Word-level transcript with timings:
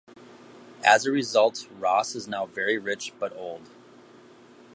As 0.83 1.05
a 1.05 1.11
result, 1.11 1.67
Ross 1.77 2.15
is 2.15 2.27
now 2.27 2.47
very 2.47 2.79
rich 2.79 3.13
but 3.19 3.37
old. 3.37 3.69